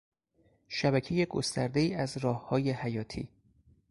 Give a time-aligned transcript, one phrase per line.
[0.67, 3.29] شبکهی گستردهای از راههای حیاتی